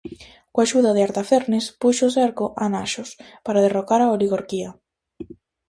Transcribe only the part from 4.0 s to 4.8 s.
a oligarquía.